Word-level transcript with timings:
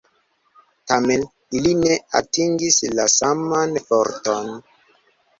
Tamen, 0.91 1.25
ili 1.59 1.73
ne 1.81 1.91
atingis 2.19 2.79
la 3.01 3.05
saman 3.17 3.77
forton. 3.91 4.49